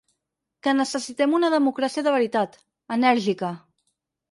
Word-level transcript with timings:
Que 0.67 0.71
necessitem 0.77 1.35
una 1.41 1.51
democràcia 1.55 2.05
de 2.09 2.15
veritat, 2.17 2.59
enèrgica. 2.99 3.55